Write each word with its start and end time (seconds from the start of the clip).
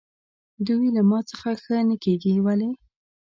دوی 0.67 0.87
له 0.95 1.01
ما 1.09 1.19
څخه 1.29 1.49
ښه 1.63 1.77
نه 1.89 1.95
کېږي، 2.03 2.33
ولې؟ 2.45 2.71